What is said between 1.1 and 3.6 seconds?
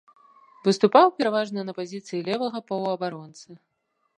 пераважна на пазіцыі левага паўабаронцы.